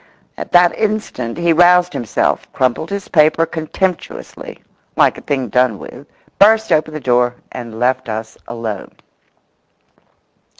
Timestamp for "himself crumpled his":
1.93-3.07